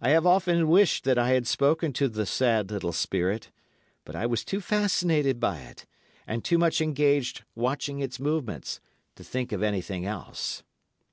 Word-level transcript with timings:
I 0.00 0.08
have 0.08 0.26
often 0.26 0.66
wished 0.68 1.04
that 1.04 1.18
I 1.20 1.28
had 1.28 1.46
spoken 1.46 1.92
to 1.92 2.08
the 2.08 2.26
sad 2.26 2.68
little 2.72 2.90
spirit, 2.92 3.52
but 4.04 4.16
I 4.16 4.26
was 4.26 4.44
too 4.44 4.60
fascinated 4.60 5.38
by 5.38 5.60
it, 5.60 5.86
and 6.26 6.42
too 6.44 6.58
much 6.58 6.80
engaged 6.80 7.44
watching 7.54 8.00
its 8.00 8.18
movements, 8.18 8.80
to 9.14 9.22
think 9.22 9.52
of 9.52 9.62
anything 9.62 10.04
else. 10.04 10.64